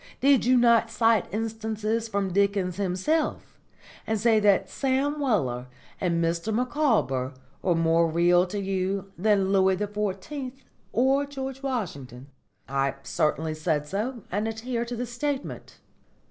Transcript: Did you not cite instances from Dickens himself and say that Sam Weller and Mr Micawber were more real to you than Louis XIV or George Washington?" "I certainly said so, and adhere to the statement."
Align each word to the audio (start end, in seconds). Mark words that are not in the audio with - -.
Did 0.19 0.45
you 0.45 0.57
not 0.57 0.89
cite 0.89 1.31
instances 1.31 2.07
from 2.07 2.33
Dickens 2.33 2.77
himself 2.77 3.59
and 4.07 4.19
say 4.19 4.39
that 4.39 4.67
Sam 4.67 5.19
Weller 5.19 5.67
and 5.99 6.23
Mr 6.25 6.51
Micawber 6.51 7.35
were 7.61 7.75
more 7.75 8.07
real 8.07 8.47
to 8.47 8.59
you 8.59 9.11
than 9.15 9.51
Louis 9.53 9.77
XIV 9.77 10.53
or 10.91 11.27
George 11.27 11.61
Washington?" 11.61 12.29
"I 12.67 12.95
certainly 13.03 13.53
said 13.53 13.85
so, 13.87 14.23
and 14.31 14.47
adhere 14.47 14.85
to 14.85 14.95
the 14.95 15.05
statement." 15.05 15.77